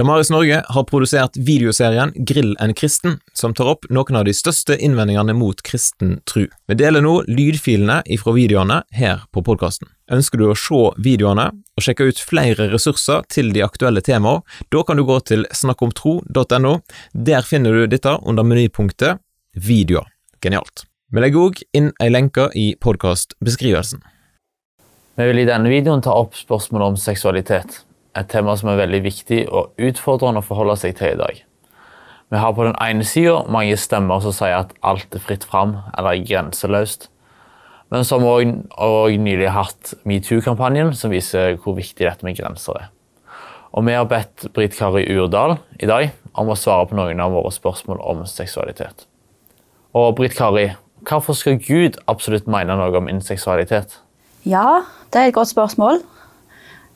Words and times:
Damaris 0.00 0.30
Norge 0.30 0.62
har 0.68 0.84
produsert 0.88 1.36
videoserien 1.36 2.12
Grill 2.16 2.54
en 2.60 2.72
kristen, 2.74 3.18
som 3.36 3.52
tar 3.52 3.68
opp 3.68 3.82
noen 3.92 4.16
av 4.16 4.22
de 4.24 4.32
største 4.32 4.72
innvendingene 4.80 5.34
mot 5.36 5.58
kristen 5.60 6.14
tru. 6.24 6.46
Vi 6.72 6.76
deler 6.80 7.04
nå 7.04 7.18
lydfilene 7.28 7.98
ifra 8.08 8.32
videoene 8.32 8.78
her 8.96 9.26
på 9.28 9.42
podkasten. 9.44 9.90
Ønsker 10.08 10.40
du 10.40 10.46
å 10.48 10.54
se 10.56 10.80
videoene 11.04 11.50
og 11.52 11.84
sjekke 11.84 12.06
ut 12.08 12.22
flere 12.30 12.70
ressurser 12.72 13.26
til 13.28 13.52
de 13.52 13.60
aktuelle 13.66 14.00
temaene, 14.00 14.40
da 14.72 14.86
kan 14.88 14.96
du 14.96 15.04
gå 15.04 15.18
til 15.28 15.44
snakkomtro.no. 15.52 16.72
Der 17.12 17.44
finner 17.44 17.76
du 17.76 17.84
dette 17.92 18.16
under 18.24 18.48
menypunktet 18.48 19.20
Videoer. 19.52 20.08
Genialt. 20.40 20.86
Vi 21.12 21.26
legger 21.26 21.50
òg 21.50 21.60
inn 21.76 21.92
ei 22.00 22.08
lenke 22.08 22.48
i 22.56 22.70
podkastbeskrivelsen. 22.80 24.00
Vi 25.20 25.28
vil 25.28 25.44
i 25.44 25.46
denne 25.52 25.68
videoen 25.68 26.00
ta 26.00 26.16
opp 26.16 26.40
spørsmålet 26.40 26.94
om 26.94 27.00
seksualitet 27.04 27.82
et 28.18 28.28
tema 28.30 28.56
som 28.58 28.72
er 28.72 28.80
veldig 28.80 29.00
viktig 29.04 29.44
og 29.48 29.76
utfordrende 29.78 30.42
å 30.42 30.46
forholde 30.46 30.76
seg 30.80 30.96
til 30.98 31.14
i 31.14 31.20
dag. 31.20 31.40
Vi 32.30 32.38
har 32.38 32.54
på 32.54 32.66
den 32.66 32.76
ene 32.78 33.06
sida 33.06 33.40
mange 33.50 33.78
stemmer 33.78 34.22
som 34.22 34.34
sier 34.34 34.60
at 34.60 34.74
alt 34.86 35.14
er 35.14 35.22
fritt 35.22 35.46
fram 35.46 35.76
eller 35.98 36.20
grenseløst. 36.22 37.08
Men 37.90 38.06
som 38.06 38.22
òg 38.22 39.16
nylig 39.18 39.50
hatt 39.50 39.94
metoo-kampanjen, 40.06 40.92
som 40.94 41.10
viser 41.10 41.56
hvor 41.58 41.74
viktig 41.74 42.06
dette 42.06 42.26
med 42.26 42.38
grenser 42.38 42.78
er. 42.78 42.90
Og 43.74 43.86
vi 43.86 43.94
har 43.94 44.06
bedt 44.10 44.46
Britt 44.54 44.76
Kari 44.78 45.04
Urdal 45.10 45.56
i 45.82 45.88
dag 45.90 46.10
om 46.38 46.50
å 46.50 46.58
svare 46.58 46.86
på 46.90 46.98
noen 46.98 47.22
av 47.22 47.34
våre 47.34 47.50
spørsmål 47.54 48.02
om 48.02 48.22
seksualitet. 48.30 49.06
Og 49.94 50.14
Britt 50.18 50.36
Kari, 50.38 50.68
hvorfor 51.06 51.34
skal 51.38 51.58
Gud 51.58 51.98
absolutt 52.10 52.50
mene 52.50 52.78
noe 52.78 52.94
om 52.98 53.10
inseksualitet? 53.10 53.98
Ja, 54.46 54.82
det 55.10 55.18
er 55.18 55.30
et 55.30 55.36
godt 55.36 55.50
spørsmål. 55.50 56.02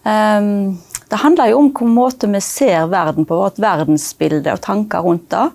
Um, 0.07 0.79
det 1.11 1.21
handler 1.21 1.53
jo 1.53 1.61
om 1.61 1.71
hvor 1.77 1.91
måte 1.91 2.29
vi 2.31 2.41
ser 2.45 2.89
verden 2.93 3.27
på, 3.29 3.37
vårt 3.37 3.61
verdensbilde 3.63 4.55
og 4.55 4.63
tanker 4.65 5.05
rundt 5.05 5.29
det. 5.35 5.49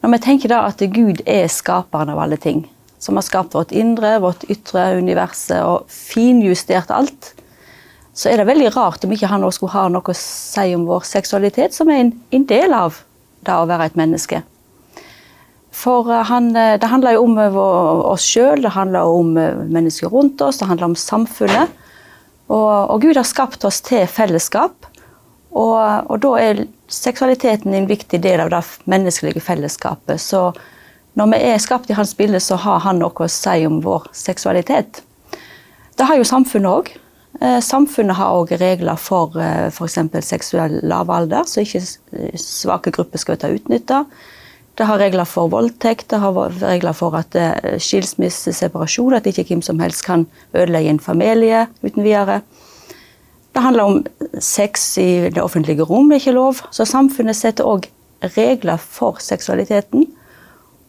Når 0.00 0.14
vi 0.14 0.20
tenker 0.24 0.52
da 0.52 0.62
at 0.68 0.82
Gud 0.92 1.22
er 1.28 1.48
skaperen 1.52 2.12
av 2.12 2.20
alle 2.22 2.38
ting, 2.40 2.64
som 3.00 3.16
har 3.16 3.24
skapt 3.24 3.56
vårt 3.56 3.72
indre, 3.72 4.18
vårt 4.20 4.44
ytre, 4.52 4.94
universet 5.00 5.60
og 5.64 5.88
finjustert 5.92 6.92
alt, 6.92 7.32
så 8.12 8.28
er 8.28 8.40
det 8.40 8.48
veldig 8.50 8.72
rart 8.74 9.04
om 9.04 9.12
ikke 9.14 9.30
han 9.30 9.44
også 9.46 9.60
skulle 9.60 9.76
ha 9.76 9.88
noe 9.92 10.12
å 10.12 10.16
si 10.16 10.66
om 10.76 10.86
vår 10.88 11.06
seksualitet, 11.08 11.76
som 11.76 11.90
er 11.92 12.08
en, 12.08 12.46
del 12.48 12.74
av 12.76 13.00
det 13.46 13.56
å 13.56 13.68
være 13.70 13.90
et 13.90 14.00
menneske. 14.00 14.42
For 15.72 16.10
eh, 16.12 16.24
han, 16.28 16.50
eh, 16.58 16.76
det 16.80 16.90
handler 16.90 17.16
jo 17.16 17.26
om 17.28 17.38
eh, 17.40 17.60
oss 18.10 18.26
sjøl, 18.26 18.60
det 18.64 18.74
handler 18.74 19.08
om 19.08 19.32
mennesker 19.36 20.12
rundt 20.12 20.42
oss, 20.44 20.60
det 20.60 20.68
handler 20.68 20.90
om 20.90 20.98
samfunnet. 20.98 21.76
Og, 22.50 22.90
og, 22.90 23.00
Gud 23.02 23.16
har 23.16 23.26
skapt 23.28 23.64
oss 23.64 23.80
til 23.86 24.06
fellesskap. 24.10 24.88
Og, 25.50 25.78
og, 26.10 26.16
da 26.22 26.32
er 26.42 26.64
seksualiteten 26.90 27.74
en 27.74 27.88
viktig 27.90 28.20
del 28.22 28.42
av 28.42 28.50
det 28.52 28.62
menneskelige 28.90 29.42
fellesskapet. 29.44 30.22
Så 30.22 30.50
når 31.18 31.30
vi 31.32 31.44
er 31.50 31.62
skapt 31.62 31.90
i 31.90 31.98
hans 31.98 32.14
bilde, 32.18 32.40
så 32.42 32.58
har 32.58 32.82
han 32.86 32.98
noe 33.02 33.14
å 33.14 33.30
si 33.30 33.62
om 33.66 33.78
vår 33.84 34.10
seksualitet. 34.16 35.02
Det 35.98 36.06
har 36.08 36.18
jo 36.18 36.26
samfunnet 36.26 36.70
òg. 36.70 36.92
Eh, 37.40 37.60
samfunnet 37.62 38.18
har 38.18 38.34
òg 38.34 38.54
regler 38.58 38.98
for 38.98 39.38
eh, 39.38 39.70
f.eks. 39.70 39.98
seksuell 40.26 40.80
lavalder, 40.86 41.46
så 41.46 41.62
ikke 41.62 41.82
svake 42.38 42.92
grupper 42.94 43.22
skal 43.22 43.38
ta 43.40 43.50
utnytta. 43.52 44.04
Det 44.80 44.86
har 44.88 44.96
regler 44.96 45.28
for 45.28 45.50
voldtekt, 45.52 46.06
det 46.08 46.22
har 46.22 46.54
regler 46.62 46.94
for 46.96 47.12
at 47.18 47.34
eh, 47.36 47.74
skilsmisse, 47.76 48.54
separasjon, 48.56 49.12
at 49.18 49.26
ikke 49.28 49.44
hvem 49.50 49.60
som 49.60 49.82
helst 49.82 50.06
kan 50.06 50.24
ødelegge 50.56 50.94
en 50.94 51.02
familie 51.04 51.66
uten 51.82 52.00
videre. 52.00 52.38
Det 53.52 53.60
handler 53.60 53.90
om 53.90 53.98
sex 54.40 54.86
i 55.02 55.28
det 55.28 55.44
offentlige 55.44 55.84
rom, 55.84 56.08
det 56.08 56.16
er 56.16 56.24
ikke 56.24 56.36
lov. 56.38 56.64
Så 56.72 56.88
samfunnet 56.88 57.36
setter 57.36 57.68
òg 57.68 57.90
regler 58.38 58.80
for 58.80 59.20
seksualiteten. 59.20 60.08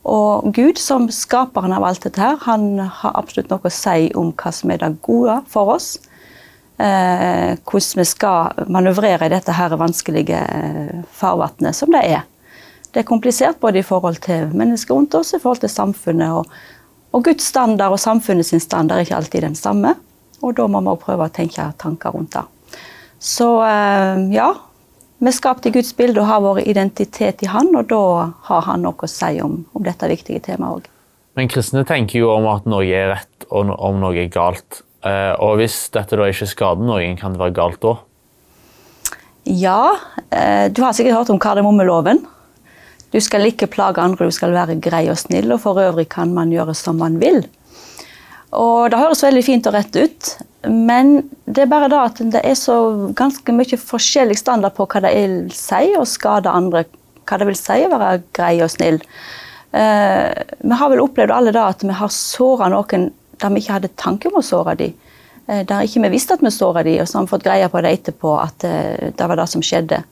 Og 0.07 0.47
Gud, 0.55 0.79
som 0.79 1.11
skaperen 1.11 1.75
av 1.75 1.83
alt 1.91 2.07
dette 2.07 2.23
her, 2.23 2.39
han 2.47 2.79
har 2.79 3.19
absolutt 3.19 3.51
noe 3.51 3.67
å 3.67 3.75
si 3.75 4.07
om 4.15 4.31
hva 4.31 4.55
som 4.55 4.71
er 4.71 4.85
det 4.85 4.93
gode 5.03 5.41
for 5.51 5.75
oss. 5.75 5.97
Eh, 6.79 7.59
hvordan 7.59 8.05
vi 8.05 8.07
skal 8.07 8.67
manøvrere 8.71 9.27
i 9.27 9.35
dette 9.35 9.59
her 9.59 9.75
vanskelige 9.75 10.45
eh, 10.47 10.99
farvannet 11.11 11.75
som 11.75 11.91
det 11.91 12.07
er 12.07 12.21
det 12.91 13.01
er 13.01 13.07
komplisert 13.07 13.59
både 13.63 13.79
i 13.79 13.85
forhold 13.87 14.19
til 14.23 14.51
mennesker 14.57 14.95
rundt 14.95 15.15
oss, 15.15 15.33
i 15.33 15.39
forhold 15.39 15.63
til 15.63 15.71
samfunnet. 15.71 16.31
Og, 16.41 16.47
og 17.15 17.23
Guds 17.23 17.47
standard 17.51 17.95
og 17.95 18.01
samfunnet 18.01 18.47
sin 18.47 18.63
standard 18.63 18.99
er 18.99 19.07
ikke 19.07 19.19
alltid 19.21 19.47
den 19.47 19.55
samme. 19.55 19.95
Og 20.41 20.57
da 20.57 20.65
må 20.67 20.81
vi 20.81 20.91
også 20.91 21.05
prøve 21.05 21.27
å 21.27 21.33
tenke 21.33 21.69
tanker 21.79 22.15
rundt 22.15 22.35
det. 22.35 22.43
Så 23.21 23.47
eh, 23.63 24.27
ja, 24.33 24.49
vi 25.21 25.29
er 25.29 25.37
skapt 25.37 25.67
i 25.69 25.73
Guds 25.73 25.93
bilde 25.93 26.23
og 26.23 26.27
har 26.31 26.41
vår 26.41 26.63
identitet 26.65 27.43
i 27.45 27.51
Han, 27.53 27.69
og 27.77 27.91
da 27.91 28.03
har 28.47 28.63
Han 28.65 28.81
noe 28.87 29.05
å 29.05 29.09
si 29.09 29.35
om, 29.43 29.59
om 29.77 29.85
dette 29.85 30.09
viktige 30.09 30.41
temaet 30.41 30.81
òg. 30.81 30.87
Men 31.37 31.51
kristne 31.51 31.85
tenker 31.87 32.19
jo 32.19 32.31
om 32.33 32.49
at 32.51 32.65
noe 32.67 32.87
er 32.89 33.13
rett 33.13 33.45
og 33.51 33.69
om 33.71 34.01
noe 34.01 34.17
er 34.19 34.31
galt. 34.33 34.81
Eh, 35.05 35.33
og 35.39 35.61
hvis 35.61 35.85
dette 35.93 36.17
da 36.17 36.27
ikke 36.29 36.49
skader 36.49 36.83
noen, 36.85 37.15
kan 37.19 37.35
det 37.35 37.41
være 37.41 37.55
galt 37.55 37.79
da? 37.85 37.95
Ja, 39.45 39.95
eh, 40.29 40.67
du 40.73 40.81
har 40.83 40.97
sikkert 40.97 41.21
hørt 41.21 41.31
om 41.33 41.39
kardemommeloven. 41.41 42.25
Du 43.11 43.19
skal 43.19 43.49
ikke 43.49 43.69
plage 43.71 43.99
andre, 44.01 44.29
du 44.29 44.35
skal 44.35 44.53
være 44.55 44.79
grei 44.83 45.05
og 45.11 45.19
snill, 45.19 45.51
og 45.51 45.63
for 45.65 45.79
øvrig 45.81 46.07
kan 46.11 46.31
man 46.33 46.51
gjøre 46.53 46.75
som 46.77 46.99
man 47.01 47.19
vil. 47.21 47.43
Og 48.51 48.91
Det 48.91 48.99
høres 48.99 49.23
veldig 49.23 49.43
fint 49.43 49.67
og 49.67 49.75
rett 49.75 49.95
ut, 49.95 50.31
men 50.67 51.29
det 51.47 51.63
er 51.63 51.71
bare 51.71 51.89
da 51.91 52.05
at 52.09 52.19
det 52.33 52.41
er 52.43 52.57
så 52.59 52.75
ganske 53.17 53.55
mye 53.55 53.79
forskjellig 53.79 54.37
standard 54.39 54.75
på 54.75 54.87
hva 54.91 55.03
det 55.05 55.13
vil 55.15 55.37
si 55.55 55.93
å 55.97 56.03
skade 56.07 56.51
andre. 56.51 56.83
Hva 57.27 57.39
det 57.39 57.47
vil 57.47 57.59
si 57.59 57.79
å 57.85 57.91
være 57.93 58.23
grei 58.35 58.57
og 58.63 58.71
snill. 58.73 58.99
Uh, 59.71 60.35
vi 60.59 60.75
har 60.75 60.91
vel 60.91 60.99
opplevd 60.99 61.31
alle 61.31 61.53
da 61.55 61.69
at 61.71 61.83
vi 61.85 61.95
har 61.95 62.11
såra 62.11 62.67
noen 62.73 63.07
der 63.39 63.53
vi 63.53 63.61
ikke 63.61 63.77
hadde 63.77 63.95
tanke 63.95 64.27
om 64.27 64.41
å 64.41 64.43
såre 64.43 64.75
dem. 64.79 64.97
Uh, 65.47 65.63
der 65.67 65.87
ikke 65.87 66.03
vi 66.03 66.11
visste 66.17 66.35
at 66.35 66.43
vi 66.43 66.51
såra 66.51 66.83
dem, 66.83 66.99
og 66.99 67.07
så 67.07 67.19
har 67.19 67.27
vi 67.27 67.31
fått 67.31 67.47
greie 67.47 67.69
på 67.71 67.83
det 67.83 67.93
etterpå 67.97 68.35
at 68.41 68.67
uh, 68.67 69.11
det 69.15 69.29
var 69.31 69.39
det 69.39 69.47
som 69.53 69.63
skjedde. 69.63 70.03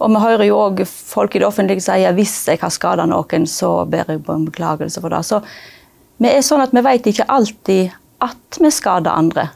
Og 0.00 0.12
vi 0.14 0.22
hører 0.22 0.46
jo 0.48 0.58
òg 0.64 0.82
folk 0.88 1.34
i 1.36 1.42
det 1.42 1.48
offentlige 1.48 1.84
si 1.84 2.04
at 2.08 2.16
hvis 2.16 2.34
jeg 2.48 2.60
har 2.62 2.72
skada 2.72 3.04
noen, 3.08 3.46
så 3.48 3.84
ber 3.90 4.08
jeg 4.08 4.22
på 4.24 4.36
en 4.36 4.46
beklagelse 4.48 5.02
for 5.02 5.12
det. 5.12 5.20
Så 5.28 5.42
vi 6.20 6.30
er 6.30 6.44
sånn 6.44 6.64
at 6.64 6.72
vi 6.76 6.84
vet 6.84 7.08
ikke 7.10 7.28
alltid 7.28 7.96
at 8.24 8.60
vi 8.60 8.72
skader 8.72 9.12
andre. 9.12 9.48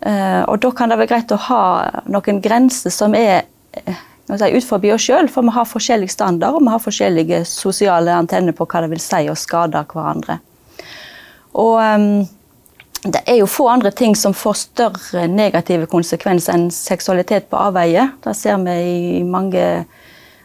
Uh, 0.00 0.42
og 0.48 0.62
da 0.62 0.70
kan 0.72 0.90
det 0.90 0.96
være 0.96 1.10
greit 1.10 1.32
å 1.34 1.40
ha 1.50 1.64
noen 2.08 2.38
grenser 2.40 2.92
som 2.94 3.14
er 3.14 3.44
uh, 3.76 3.98
si, 4.30 4.48
ut 4.48 4.64
forbi 4.66 4.94
oss 4.94 5.04
sjøl, 5.04 5.28
for 5.28 5.44
vi 5.44 5.52
har 5.54 5.68
forskjellige 5.68 6.14
standarder 6.14 6.56
og 6.56 6.64
vi 6.64 6.72
har 6.72 6.82
forskjellige 6.82 7.42
sosiale 7.50 8.14
antenner 8.16 8.56
på 8.56 8.64
hva 8.64 8.84
det 8.84 8.94
vil 8.94 9.02
si 9.04 9.26
å 9.28 9.36
skade 9.36 9.82
hverandre. 9.92 10.38
Og 11.60 11.76
um, 11.82 12.22
det 13.02 13.22
er 13.24 13.38
jo 13.40 13.48
få 13.48 13.68
andre 13.72 13.90
ting 13.96 14.12
som 14.16 14.34
får 14.36 14.56
større 14.60 15.24
negative 15.30 15.86
konsekvenser 15.88 16.56
enn 16.56 16.66
seksualitet 16.74 17.48
på 17.48 17.56
avveie. 17.56 18.10
Da 18.20 18.34
ser 18.36 18.60
vi 18.60 18.76
i 19.20 19.22
mange 19.24 19.64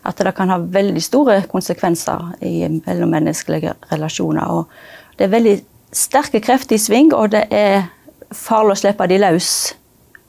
at 0.05 0.21
det 0.21 0.35
kan 0.37 0.51
ha 0.53 0.59
veldig 0.61 1.01
store 1.03 1.39
konsekvenser 1.51 2.37
i 2.45 2.67
mellommenneskelige 2.77 3.73
relasjoner. 3.91 4.47
Og 4.47 5.17
det 5.17 5.27
er 5.27 5.33
veldig 5.33 5.55
sterke 5.95 6.39
krefter 6.43 6.77
i 6.77 6.81
sving, 6.81 7.11
og 7.13 7.33
det 7.33 7.47
er 7.51 7.89
farlig 8.35 8.77
å 8.77 8.81
slippe 8.83 9.09
de 9.09 9.19
løs 9.19 9.49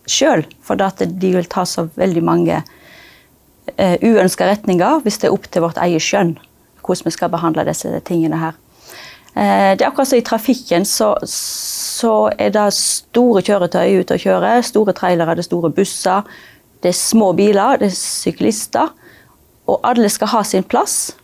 sjøl. 0.09 0.47
For 0.65 0.81
de 0.81 1.33
vil 1.37 1.51
ta 1.53 1.67
så 1.69 1.87
veldig 1.95 2.25
mange 2.27 2.63
uh, 2.63 3.97
uønska 4.03 4.49
retninger 4.49 5.03
hvis 5.05 5.21
det 5.23 5.31
er 5.31 5.37
opp 5.37 5.47
til 5.51 5.67
vårt 5.67 5.81
eget 5.85 6.05
skjønn 6.05 6.37
hvordan 6.87 7.09
vi 7.09 7.11
skal 7.17 7.31
behandle 7.33 7.65
disse 7.67 7.91
tingene 8.07 8.39
her. 8.39 8.59
Uh, 9.35 9.75
det 9.77 9.83
er 9.83 9.89
akkurat 9.91 10.09
som 10.09 10.21
i 10.21 10.27
trafikken, 10.27 10.87
så 10.89 11.13
er 12.05 12.51
det 12.53 12.67
store 12.77 13.43
kjøretøy 13.47 14.03
ute 14.03 14.17
og 14.17 14.23
kjører. 14.23 14.65
Store 14.67 14.93
trailere, 14.97 15.37
det 15.37 15.45
er 15.45 15.49
store 15.49 15.71
busser. 15.73 16.27
Det 16.83 16.91
er 16.93 16.99
små 16.99 17.33
biler, 17.37 17.79
det 17.81 17.91
er 17.91 17.97
syklister. 17.97 18.93
Og 19.67 19.81
alle 19.87 20.11
skal 20.13 20.31
ha 20.35 20.43
sin 20.45 20.67
plass. 20.67 21.15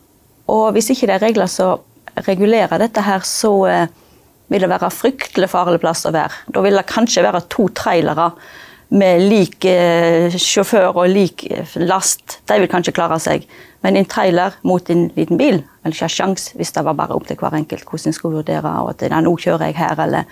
Og 0.50 0.72
hvis 0.72 0.90
ikke 0.92 1.08
det 1.10 1.16
er 1.18 1.26
regler 1.26 1.50
som 1.50 1.82
regulerer 2.26 2.80
dette 2.82 3.04
her, 3.04 3.22
så 3.24 3.52
eh, 3.70 3.92
vil 4.52 4.64
det 4.64 4.70
være 4.72 4.90
fryktelig 4.92 5.48
farlig 5.52 5.80
plass 5.82 6.04
å 6.08 6.12
være. 6.14 6.44
Da 6.52 6.64
vil 6.64 6.76
det 6.76 6.88
kanskje 6.90 7.24
være 7.24 7.44
to 7.52 7.68
trailere 7.76 8.32
med 8.92 9.22
lik 9.24 9.64
eh, 9.68 10.34
sjåfør 10.36 10.98
og 11.00 11.08
lik 11.10 11.46
last. 11.80 12.40
De 12.48 12.58
vil 12.60 12.70
kanskje 12.70 12.94
klare 12.96 13.18
seg. 13.22 13.46
Men 13.82 13.96
en 13.98 14.08
trailer 14.08 14.58
mot 14.68 14.90
en 14.92 15.06
liten 15.16 15.40
bil 15.40 15.62
vil 15.62 15.94
ikke 15.94 16.06
ha 16.06 16.12
sjans 16.12 16.50
hvis 16.58 16.74
det 16.76 16.84
var 16.86 16.98
bare 16.98 17.16
opp 17.16 17.26
til 17.28 17.40
hver 17.40 17.56
enkelt 17.58 17.86
hvordan 17.88 18.12
en 18.12 18.16
skulle 18.16 18.42
vurdere. 18.42 18.74
og 18.82 18.92
at 18.92 19.24
Nå 19.24 19.32
kjører 19.40 19.70
jeg 19.70 19.78
her, 19.80 19.98
eller 19.98 20.28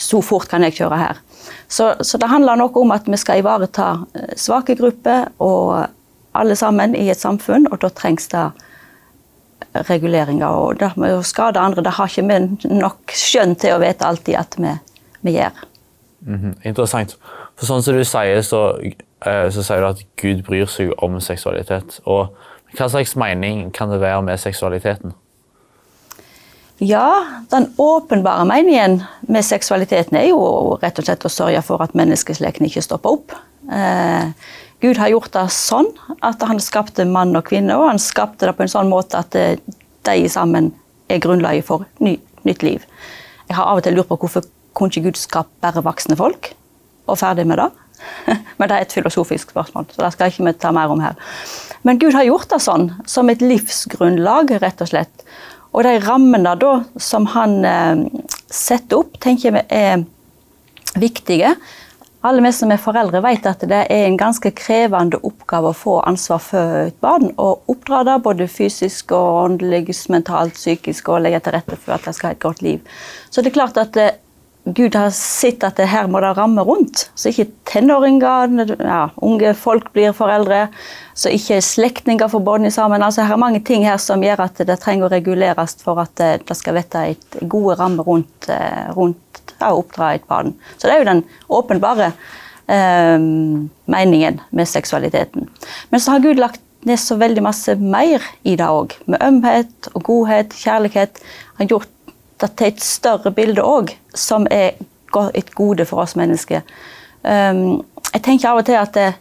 så 0.00 0.20
fort 0.24 0.48
kan 0.48 0.64
jeg 0.66 0.78
kjøre 0.80 0.98
her. 0.98 1.22
Så, 1.68 1.94
så, 2.02 2.18
det 2.18 2.28
handler 2.28 2.58
noe 2.58 2.74
om 2.82 2.92
at 2.94 3.08
vi 3.08 3.18
skal 3.20 3.40
ivareta 3.40 3.92
eh, 4.14 4.34
svake 4.36 4.76
grupper 4.78 5.30
og 5.38 5.86
alle 6.34 6.56
sammen 6.56 6.94
i 6.94 7.08
et 7.10 7.18
samfunn, 7.18 7.66
og 7.70 7.80
da 7.82 7.90
trengs 7.90 8.28
det 8.30 8.48
reguleringer. 9.88 10.46
Og 10.46 10.78
det 10.80 10.92
med 11.00 11.14
å 11.14 11.26
skade 11.26 11.62
andre, 11.62 11.84
det 11.86 11.94
har 11.96 12.10
ikke 12.10 12.26
vi 12.26 12.78
nok 12.80 13.14
skjønn 13.14 13.56
til 13.60 13.76
å 13.76 13.82
vite 13.82 14.06
alltid 14.06 14.38
at 14.38 14.56
vi, 14.58 14.74
vi 15.26 15.36
gjør. 15.38 15.66
Mm 16.26 16.38
-hmm. 16.38 16.54
Interessant. 16.68 17.16
For 17.60 17.68
sånn 17.68 17.82
som 17.84 17.96
du 17.96 18.04
sier, 18.08 18.40
så, 18.40 18.60
eh, 18.80 19.48
så 19.52 19.62
sier 19.62 19.82
du 19.84 19.90
at 19.90 20.04
Gud 20.16 20.46
bryr 20.46 20.68
seg 20.70 20.94
om 21.04 21.18
seksualitet. 21.20 21.98
Og 22.08 22.32
hva 22.72 22.86
slags 22.88 23.12
mening 23.20 23.66
kan 23.76 23.92
det 23.92 24.00
være 24.00 24.22
med 24.24 24.40
seksualiteten? 24.40 25.12
Ja, 26.80 27.26
den 27.52 27.66
åpenbare 27.76 28.46
meningen 28.48 29.02
med 29.28 29.44
seksualiteten 29.44 30.16
er 30.16 30.30
jo 30.30 30.78
rett 30.80 30.96
og 30.98 31.04
slett 31.04 31.26
å 31.28 31.32
sørge 31.32 31.60
for 31.66 31.84
at 31.84 31.92
menneskeslekten 31.92 32.64
ikke 32.64 32.80
stopper 32.86 33.18
opp. 33.18 33.34
Eh, 33.68 34.32
Gud 34.80 34.96
har 34.96 35.12
gjort 35.12 35.34
det 35.36 35.42
sånn 35.52 35.90
at 36.24 36.40
han 36.48 36.62
skapte 36.64 37.04
mann 37.04 37.36
og 37.36 37.44
kvinne, 37.50 37.76
og 37.76 37.90
han 37.90 38.00
skapte 38.00 38.48
det 38.48 38.56
på 38.56 38.64
en 38.64 38.72
sånn 38.72 38.88
måte 38.88 39.20
at 39.20 39.36
eh, 39.36 39.60
de 40.08 40.24
sammen 40.32 40.72
er 41.12 41.20
grunnlaget 41.20 41.68
for 41.68 41.84
ny, 42.00 42.16
nytt 42.48 42.64
liv. 42.64 42.88
Jeg 43.50 43.58
har 43.58 43.68
av 43.68 43.82
og 43.82 43.84
til 43.84 44.00
lurt 44.00 44.08
på 44.08 44.16
hvorfor 44.22 44.48
kunne 44.72 44.94
ikke 44.94 45.10
Gud 45.10 45.20
skape 45.20 45.52
bare 45.60 45.84
voksne 45.84 46.16
folk, 46.16 46.54
og 47.10 47.18
ferdig 47.20 47.46
med 47.50 47.60
det? 47.60 47.70
Men 48.58 48.70
det 48.70 48.76
er 48.76 48.86
et 48.86 48.96
filosofisk 48.96 49.52
spørsmål, 49.52 49.90
så 49.92 50.04
det 50.04 50.12
skal 50.14 50.32
ikke 50.32 50.46
vi 50.46 50.56
ta 50.62 50.72
mer 50.74 50.92
om 50.92 51.02
her. 51.04 51.18
Men 51.86 52.00
Gud 52.00 52.16
har 52.16 52.28
gjort 52.28 52.50
det 52.52 52.60
sånn, 52.64 52.90
som 53.08 53.30
et 53.32 53.42
livsgrunnlag, 53.44 54.52
rett 54.62 54.84
og 54.84 54.90
slett. 54.92 55.26
Og 55.70 55.84
de 55.86 55.98
rammene 56.02 56.56
da 56.58 56.72
som 57.00 57.28
han 57.34 57.60
eh, 57.64 58.06
setter 58.50 59.04
opp, 59.04 59.20
tenker 59.22 59.54
vi 59.54 59.62
er 59.70 60.02
viktige. 60.98 61.54
Alle 62.26 62.42
vi 62.44 62.50
som 62.52 62.72
er 62.74 62.80
foreldre 62.82 63.22
vet 63.24 63.46
at 63.48 63.62
det 63.70 63.84
er 63.88 64.02
en 64.04 64.18
ganske 64.20 64.50
krevende 64.52 65.16
oppgave 65.24 65.70
å 65.70 65.76
få 65.76 65.94
ansvar 66.04 66.42
for 66.44 66.80
et 66.82 66.98
barn. 67.00 67.30
Og 67.40 67.70
oppdra 67.72 68.02
det 68.04 68.18
både 68.26 68.48
fysisk 68.50 69.14
og 69.16 69.44
åndelig, 69.46 69.94
mentalt, 70.12 70.58
psykisk 70.58 71.08
og 71.08 71.22
legge 71.24 71.40
til 71.46 71.56
rette 71.56 71.78
for 71.78 71.96
at 71.96 72.04
de 72.04 72.12
skal 72.16 72.32
ha 72.32 72.36
et 72.36 72.42
godt 72.42 72.60
liv. 72.66 72.82
Så 73.30 73.40
det 73.40 73.52
er 73.52 73.60
klart 73.62 73.80
at 73.80 73.96
eh, 73.96 74.18
Gud 74.64 74.94
har 74.94 75.10
sett 75.16 75.64
at 75.64 75.78
det 75.80 75.88
her 75.88 76.08
må 76.10 76.20
det 76.20 76.34
ramme 76.36 76.62
rundt. 76.66 77.06
Så 77.18 77.30
ikke 77.30 77.48
tenåringer, 77.70 78.74
ja, 78.76 79.00
unge 79.24 79.54
folk 79.56 79.88
blir 79.94 80.12
foreldre. 80.16 80.66
Så 81.16 81.32
ikke 81.32 81.62
slektninger 81.64 82.28
får 82.28 82.44
bånd 82.44 82.68
sammen. 82.74 83.02
Altså, 83.02 83.24
her 83.24 83.38
er 83.38 83.40
mange 83.40 83.62
ting 83.64 83.86
her 83.88 83.96
som 84.02 84.22
gjør 84.24 84.44
at 84.46 84.60
det 84.68 84.78
trenger 84.82 85.08
å 85.08 85.12
reguleres 85.14 85.78
for 85.80 86.02
at 86.04 86.22
eh, 86.24 86.36
det 86.44 86.56
skal 86.58 86.76
vette 86.76 87.06
et 87.14 87.40
gode 87.40 87.78
rammer 87.80 88.06
rundt, 88.06 88.50
eh, 88.52 88.92
rundt 88.96 89.42
å 89.64 89.74
oppdra 89.80 90.14
et 90.14 90.28
barn. 90.28 90.52
Så 90.76 90.86
det 90.88 90.96
er 90.96 91.02
jo 91.02 91.10
den 91.10 91.24
åpenbare 91.60 92.10
eh, 92.68 93.16
meningen 93.96 94.42
med 94.50 94.68
seksualiteten. 94.68 95.48
Men 95.88 96.04
så 96.04 96.16
har 96.16 96.26
Gud 96.26 96.40
lagt 96.40 96.60
ned 96.88 97.00
så 97.00 97.16
veldig 97.20 97.42
masse 97.44 97.74
mer 97.80 98.24
i 98.48 98.56
det 98.56 98.68
òg. 98.68 98.94
Med 99.10 99.24
ømhet 99.24 99.90
og 99.94 100.04
godhet, 100.06 100.54
kjærlighet. 100.56 101.20
Han 101.56 101.64
har 101.64 101.74
gjort 101.74 101.92
det 102.40 102.54
til 102.56 102.72
et 102.72 102.84
større 102.84 103.32
bilde 103.34 103.64
òg, 103.64 103.92
som 104.14 104.46
er 104.50 104.78
et 105.34 105.54
gode 105.54 105.84
for 105.88 106.04
oss 106.04 106.16
mennesker. 106.16 106.62
Um, 107.22 107.82
jeg 108.12 108.22
tenker 108.24 108.50
av 108.50 108.60
og 108.62 108.66
til 108.66 108.78
at 108.80 108.96
eh, 108.96 109.18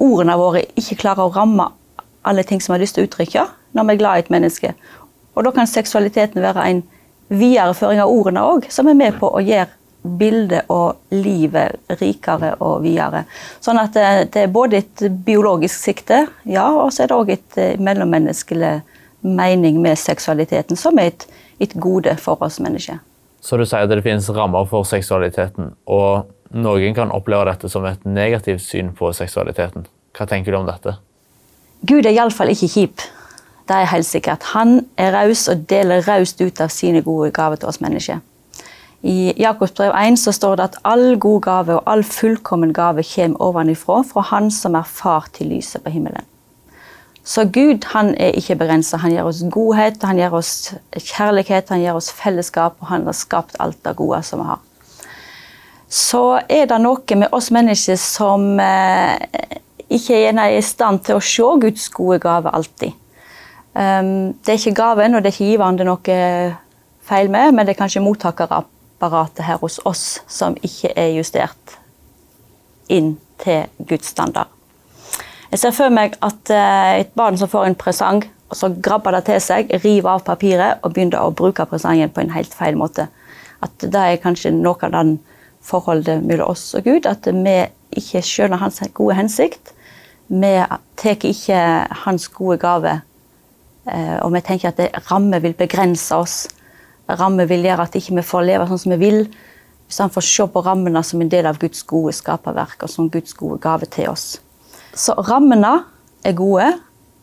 ordene 0.00 0.36
våre 0.38 0.62
ikke 0.78 1.00
klarer 1.02 1.26
å 1.26 1.32
ramme 1.34 1.66
alle 2.22 2.44
ting 2.46 2.60
som 2.60 2.72
vi 2.72 2.78
har 2.78 2.84
lyst 2.84 2.96
til 2.96 3.04
å 3.04 3.08
uttrykke 3.08 3.46
når 3.76 3.86
vi 3.86 3.94
er 3.94 4.00
glad 4.00 4.16
i 4.16 4.24
et 4.24 4.32
menneske. 4.32 4.72
Og 5.34 5.44
da 5.46 5.52
kan 5.54 5.68
seksualiteten 5.68 6.42
være 6.42 6.64
en 6.68 6.80
videreføring 7.30 8.00
av 8.02 8.12
ordene 8.12 8.44
òg, 8.44 8.66
som 8.72 8.88
er 8.90 8.98
med 8.98 9.18
på 9.20 9.30
å 9.30 9.42
gjøre 9.44 9.70
bildet 10.00 10.70
og 10.72 11.12
livet 11.12 11.92
rikere 12.00 12.54
og 12.64 12.80
videre. 12.84 13.26
Sånn 13.60 13.78
at 13.80 13.92
det, 13.94 14.06
eh, 14.06 14.24
det 14.32 14.42
er 14.46 14.54
både 14.54 14.80
et 14.80 15.04
biologisk 15.26 15.76
sikte, 15.76 16.26
ja, 16.44 16.66
og 16.72 16.92
så 16.92 17.04
er 17.04 17.10
det 17.10 17.18
òg 17.18 17.34
et 17.34 17.58
eh, 17.58 17.76
mellommenneskelig 17.76 18.80
mening 19.20 19.80
med 19.82 19.98
seksualiteten, 19.98 20.76
som 20.76 20.98
er 20.98 21.12
et 21.12 21.26
et 21.60 21.74
gode 21.80 22.16
for 22.18 22.40
oss 22.42 22.58
mennesker. 22.60 23.00
Så 23.40 23.56
du 23.56 23.64
sier 23.64 23.86
at 23.86 23.92
det 23.92 24.02
finnes 24.04 24.28
rammer 24.36 24.66
for 24.68 24.84
seksualiteten, 24.88 25.72
og 25.88 26.28
noen 26.52 26.96
kan 26.96 27.12
oppleve 27.14 27.46
dette 27.48 27.70
som 27.72 27.86
et 27.88 28.02
negativt 28.04 28.62
syn 28.64 28.92
på 28.96 29.12
seksualiteten. 29.16 29.86
Hva 30.16 30.26
tenker 30.28 30.52
du 30.52 30.60
om 30.60 30.68
dette? 30.68 30.96
Gud 31.88 32.04
er 32.04 32.12
iallfall 32.12 32.52
ikke 32.52 32.68
kjip. 32.68 33.04
Det 33.70 33.76
er 33.76 33.92
helt 33.92 34.08
sikkert. 34.08 34.50
Han 34.52 34.80
er 34.98 35.14
raus 35.14 35.46
og 35.48 35.62
deler 35.70 36.02
raust 36.04 36.40
ut 36.42 36.60
av 36.60 36.72
sine 36.74 37.04
gode 37.06 37.30
gaver 37.32 37.60
til 37.60 37.70
oss 37.70 37.80
mennesker. 37.80 38.20
I 39.00 39.32
Jakobs 39.40 39.72
brev 39.78 39.94
1 39.96 40.18
så 40.20 40.32
står 40.36 40.58
det 40.58 40.64
at 40.68 40.80
all 40.84 41.14
god 41.16 41.40
gave 41.46 41.76
og 41.78 41.86
all 41.88 42.02
fullkommen 42.04 42.74
gave 42.76 43.04
kommer 43.14 43.40
ovenifra, 43.40 44.02
fra 44.04 44.20
Han 44.20 44.50
som 44.50 44.74
er 44.74 44.84
far 44.84 45.30
til 45.32 45.54
lyset 45.54 45.84
på 45.84 45.90
himmelen. 45.94 46.26
Så 47.24 47.44
Gud 47.52 47.84
han 47.92 48.14
er 48.16 48.36
ikke 48.38 48.56
begrensa. 48.62 48.96
Han 49.02 49.12
gir 49.12 49.28
oss 49.28 49.42
godhet, 49.52 50.02
han 50.02 50.18
gir 50.18 50.34
oss 50.34 50.72
kjærlighet, 50.96 51.68
han 51.68 51.82
gir 51.82 51.96
oss 51.96 52.10
fellesskap, 52.12 52.78
og 52.80 52.90
han 52.90 53.04
har 53.06 53.16
skapt 53.16 53.58
alt 53.60 53.78
det 53.84 53.96
gode 53.98 54.22
som 54.26 54.40
vi 54.40 54.48
har. 54.48 54.62
Så 55.90 56.40
er 56.48 56.68
det 56.70 56.78
noe 56.80 57.18
med 57.18 57.34
oss 57.34 57.50
mennesker 57.50 57.98
som 57.98 58.60
eh, 58.62 59.18
ikke 59.90 60.20
er 60.30 60.54
i 60.54 60.62
stand 60.62 61.02
til 61.04 61.18
å 61.18 61.24
se 61.24 61.46
Guds 61.64 61.88
gode 61.90 62.20
gave 62.22 62.52
alltid. 62.54 62.94
Um, 63.74 64.32
det 64.42 64.54
er 64.54 64.58
ikke 64.58 64.78
gaven 64.80 65.14
og 65.14 65.22
det 65.22 65.30
er 65.30 65.34
ikke 65.36 65.50
giveren 65.52 65.76
det 65.78 65.84
er 65.84 65.90
noe 65.90 66.14
feil 67.06 67.30
med, 67.30 67.54
men 67.54 67.66
det 67.66 67.76
er 67.76 67.78
kanskje 67.78 68.02
mottakerapparatet 68.02 69.44
her 69.46 69.60
hos 69.62 69.78
oss 69.86 70.04
som 70.30 70.56
ikke 70.58 70.90
er 70.98 71.12
justert 71.14 71.76
inn 72.90 73.14
til 73.42 73.66
Guds 73.86 74.10
standard. 74.10 74.50
Jeg 75.50 75.58
ser 75.58 75.72
for 75.74 75.90
meg 75.90 76.12
at 76.22 76.50
eh, 76.54 77.00
et 77.02 77.08
barn 77.18 77.34
som 77.38 77.50
får 77.50 77.64
en 77.66 77.74
presang, 77.78 78.20
og 78.50 78.54
så 78.58 78.68
grabber 78.70 79.16
det 79.16 79.24
til 79.26 79.40
seg, 79.42 79.72
river 79.82 80.12
av 80.12 80.22
papiret 80.26 80.78
og 80.84 80.92
begynner 80.94 81.24
å 81.24 81.32
bruke 81.34 81.64
presangen 81.66 82.10
på 82.14 82.22
en 82.22 82.30
helt 82.30 82.52
feil 82.54 82.76
måte. 82.78 83.08
At 83.58 83.82
det 83.82 83.98
er 83.98 84.20
kanskje 84.22 84.52
noe 84.54 84.78
av 84.86 84.92
den 84.94 85.16
forholdet 85.66 86.22
mellom 86.22 86.52
oss 86.54 86.68
og 86.78 86.86
Gud, 86.86 87.08
at 87.10 87.26
vi 87.26 87.54
ikke 87.98 88.22
skjønner 88.22 88.62
hans 88.62 88.78
gode 88.94 89.16
hensikt. 89.18 89.72
Vi 90.30 90.52
tar 91.02 91.26
ikke 91.26 91.62
hans 92.04 92.28
gode 92.30 92.60
gave, 92.62 92.92
eh, 93.90 94.18
og 94.22 94.30
vi 94.36 94.42
tenker 94.46 94.70
at 94.70 95.10
rammer 95.10 95.42
vil 95.42 95.56
begrense 95.58 96.14
oss. 96.14 96.36
Rammer 97.10 97.50
vil 97.50 97.66
gjøre 97.66 97.88
at 97.88 97.98
ikke 97.98 98.14
vi 98.14 98.22
ikke 98.22 98.28
får 98.28 98.46
leve 98.46 98.68
sånn 98.70 98.82
som 98.84 98.94
vi 98.94 99.00
vil. 99.02 99.18
Han 99.98 100.14
får 100.14 100.26
se 100.28 100.46
på 100.46 100.62
rammene 100.62 101.02
som 101.02 101.26
en 101.26 101.32
del 101.34 101.50
av 101.50 101.58
Guds 101.58 101.82
gode 101.82 102.14
skaperverk 102.14 102.86
og 102.86 102.94
som 102.94 103.10
Guds 103.10 103.34
gode 103.34 103.58
gave 103.58 103.90
til 103.90 104.12
oss. 104.12 104.38
Så 104.94 105.14
rammene 105.28 105.84
er 106.26 106.36
gode, 106.36 106.72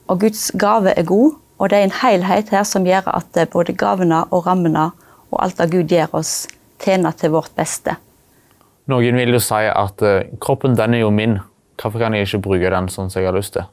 og 0.07 0.21
Guds 0.21 0.51
gave 0.59 0.93
er 0.95 1.07
god. 1.07 1.35
Og 1.57 1.71
det 1.71 1.79
er 1.79 1.87
en 1.87 1.97
helhet 2.03 2.51
her 2.53 2.65
som 2.69 2.85
gjør 2.85 3.07
at 3.17 3.39
både 3.51 3.73
gavene 3.73 4.21
og 4.29 4.45
rammene 4.45 4.91
og 5.31 5.39
alt 5.43 5.57
det 5.57 5.71
Gud 5.73 5.89
gir 5.91 6.11
oss, 6.15 6.47
tjener 6.79 7.15
til 7.17 7.33
vårt 7.33 7.51
beste. 7.57 7.97
Noen 8.87 9.17
vil 9.19 9.33
jo 9.35 9.41
si 9.43 9.65
at 9.67 10.03
uh, 10.05 10.21
kroppen 10.39 10.77
den 10.77 10.95
er 10.95 11.03
jo 11.03 11.09
min. 11.11 11.39
Hvorfor 11.81 11.99
kan 11.99 12.15
jeg 12.15 12.27
ikke 12.27 12.43
bruke 12.45 12.69
den 12.71 12.87
sånn 12.93 13.09
som 13.11 13.21
jeg 13.21 13.27
har 13.27 13.35
lyst 13.35 13.57
til? 13.57 13.65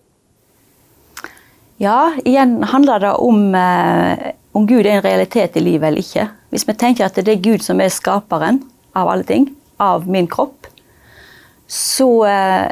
Ja, 1.83 2.15
igjen 2.25 2.63
handler 2.71 3.03
det 3.03 3.13
om 3.23 3.53
uh, 3.55 4.33
om 4.55 4.67
Gud 4.67 4.87
er 4.87 4.97
en 4.97 5.05
realitet 5.05 5.57
i 5.59 5.63
livet 5.63 5.89
eller 5.89 6.03
ikke. 6.03 6.29
Hvis 6.55 6.67
vi 6.69 6.77
tenker 6.79 7.09
at 7.09 7.19
det 7.19 7.33
er 7.33 7.43
Gud 7.43 7.65
som 7.65 7.81
er 7.83 7.91
skaperen 7.91 8.63
av 8.95 9.11
alle 9.11 9.27
ting, 9.27 9.49
av 9.83 10.07
min 10.07 10.29
kropp, 10.31 10.69
så 11.67 12.09
uh, 12.23 12.71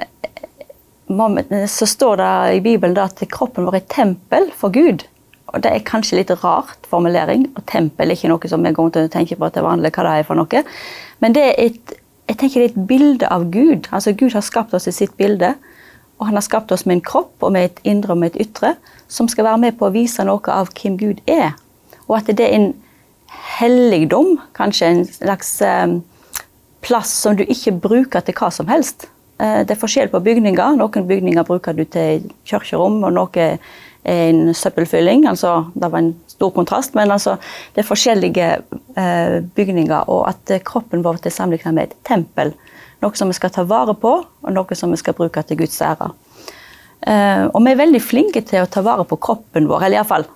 så 1.68 1.86
står 1.88 2.20
det 2.20 2.56
i 2.56 2.60
Bibelen 2.64 2.98
at 2.98 3.22
kroppen 3.32 3.66
vår 3.66 3.80
er 3.80 3.88
tempel 3.88 4.50
for 4.56 4.72
Gud. 4.74 5.04
Og 5.52 5.62
Det 5.62 5.72
er 5.72 5.84
kanskje 5.84 6.16
litt 6.16 6.30
rart 6.42 6.86
formulering. 6.88 7.50
og 7.56 7.66
Tempel 7.66 8.10
er 8.10 8.16
ikke 8.16 8.28
noe 8.28 8.48
som 8.48 8.62
vi 8.62 8.72
kommer 8.72 8.90
til 8.90 9.08
å 9.08 9.12
tenke 9.12 9.36
på 9.36 9.50
til 9.52 9.62
vanlig 9.62 9.92
hva 9.92 10.04
det 10.06 10.14
er 10.18 10.28
for 10.28 10.34
noe. 10.34 10.62
Men 11.20 11.32
det 11.32 11.42
er 11.42 11.54
et, 11.58 11.92
jeg 12.28 12.38
tenker 12.38 12.60
det 12.60 12.70
er 12.70 12.72
et 12.72 12.86
bilde 12.88 13.28
av 13.28 13.50
Gud. 13.50 13.88
Altså 13.92 14.12
Gud 14.12 14.32
har 14.32 14.40
skapt 14.40 14.74
oss 14.74 14.88
i 14.88 14.92
sitt 14.92 15.16
bilde. 15.16 15.54
Og 16.18 16.26
han 16.26 16.34
har 16.34 16.42
skapt 16.46 16.72
oss 16.72 16.86
med 16.86 16.96
en 16.96 17.04
kropp 17.04 17.42
og 17.42 17.52
med 17.52 17.64
et 17.64 17.80
indre 17.84 18.12
og 18.14 18.18
med 18.18 18.32
et 18.32 18.46
ytre 18.46 18.76
som 19.08 19.28
skal 19.28 19.44
være 19.44 19.58
med 19.58 19.78
på 19.78 19.88
å 19.88 19.92
vise 19.92 20.24
noe 20.24 20.54
av 20.54 20.70
hvem 20.72 20.96
Gud 20.96 21.20
er. 21.26 21.52
Og 22.08 22.16
at 22.16 22.30
det 22.30 22.46
er 22.46 22.56
en 22.56 22.72
helligdom, 23.58 24.38
kanskje 24.56 24.88
en 24.88 25.04
slags 25.08 25.60
eh, 25.66 25.98
plass 26.80 27.12
som 27.24 27.36
du 27.36 27.44
ikke 27.44 27.74
bruker 27.82 28.24
til 28.24 28.36
hva 28.38 28.50
som 28.54 28.70
helst. 28.70 29.08
Eh, 29.40 29.62
det 29.66 29.74
er 29.74 29.80
forskjell 29.80 30.10
på 30.12 30.20
bygninger. 30.24 30.76
Noen 30.80 31.08
bygninger 31.08 31.46
bruker 31.48 31.76
du 31.76 31.84
til 31.84 32.28
kirkerom, 32.48 33.00
og 33.04 33.14
noe 33.16 33.46
er 33.46 33.58
en 34.04 34.54
søppelfylling. 34.54 35.26
altså 35.26 35.70
Det 35.74 35.90
var 35.92 35.98
en 35.98 36.14
stor 36.26 36.50
kontrast, 36.50 36.94
men 36.94 37.10
altså, 37.10 37.36
det 37.74 37.82
er 37.84 37.88
forskjellige 37.88 38.50
eh, 38.96 39.38
bygninger. 39.54 40.08
Og 40.08 40.28
at 40.28 40.64
kroppen 40.64 41.04
vår 41.04 41.22
er 41.26 41.30
sammenlignet 41.30 41.74
med 41.74 41.90
et 41.90 41.96
tempel. 42.04 42.52
Noe 43.02 43.16
som 43.18 43.28
vi 43.28 43.38
skal 43.38 43.50
ta 43.50 43.64
vare 43.66 43.94
på, 43.94 44.12
og 44.42 44.52
noe 44.52 44.78
som 44.78 44.90
vi 44.90 45.00
skal 45.00 45.14
bruke 45.18 45.42
til 45.42 45.58
Guds 45.58 45.80
ære. 45.82 46.12
Eh, 47.02 47.48
og 47.50 47.58
vi 47.64 47.72
er 47.72 47.80
veldig 47.80 48.02
flinke 48.02 48.44
til 48.46 48.62
å 48.62 48.70
ta 48.70 48.82
vare 48.82 49.04
på 49.08 49.18
kroppen 49.18 49.66
vår, 49.70 49.88
eller 49.88 50.02
iallfall 50.02 50.28